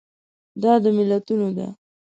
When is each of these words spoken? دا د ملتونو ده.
دا 0.61 0.73
د 0.83 0.85
ملتونو 0.97 1.47
ده. 1.57 1.67